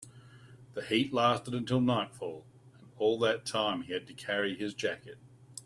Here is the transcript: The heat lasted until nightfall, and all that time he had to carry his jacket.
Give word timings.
The 0.73 0.81
heat 0.83 1.13
lasted 1.13 1.53
until 1.53 1.79
nightfall, 1.79 2.43
and 2.79 2.89
all 2.97 3.19
that 3.19 3.45
time 3.45 3.83
he 3.83 3.93
had 3.93 4.07
to 4.07 4.15
carry 4.15 4.55
his 4.55 4.73
jacket. 4.73 5.19